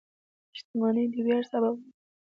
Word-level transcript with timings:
•شتمني 0.57 1.03
د 1.13 1.15
ویاړ 1.25 1.43
سبب 1.51 1.75
نه 1.83 1.87
ده. 1.89 1.91